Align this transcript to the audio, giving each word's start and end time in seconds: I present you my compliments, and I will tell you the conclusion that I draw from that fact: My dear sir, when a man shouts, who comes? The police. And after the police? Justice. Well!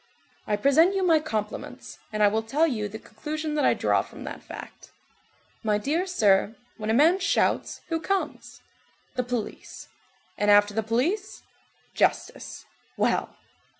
I 0.47 0.55
present 0.55 0.95
you 0.95 1.03
my 1.05 1.19
compliments, 1.19 1.99
and 2.11 2.23
I 2.23 2.27
will 2.27 2.41
tell 2.41 2.65
you 2.65 2.87
the 2.89 2.97
conclusion 2.97 3.53
that 3.53 3.63
I 3.65 3.75
draw 3.75 4.01
from 4.01 4.23
that 4.23 4.41
fact: 4.41 4.89
My 5.61 5.77
dear 5.77 6.07
sir, 6.07 6.55
when 6.77 6.89
a 6.89 6.93
man 6.95 7.19
shouts, 7.19 7.81
who 7.89 7.99
comes? 7.99 8.63
The 9.13 9.21
police. 9.23 9.89
And 10.39 10.49
after 10.49 10.73
the 10.73 10.81
police? 10.81 11.43
Justice. 11.93 12.65
Well! 12.97 13.35